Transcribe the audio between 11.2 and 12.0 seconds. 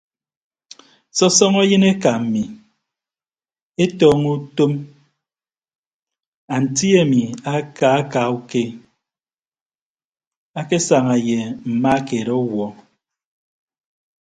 ye mma